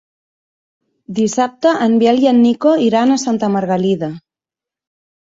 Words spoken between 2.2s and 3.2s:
i en Nico iran a